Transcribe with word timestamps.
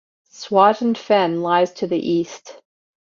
Swaton 0.31 0.95
Fen 0.95 1.43
lies 1.43 1.73
to 1.73 1.85
the 1.85 1.99
east. 1.99 2.59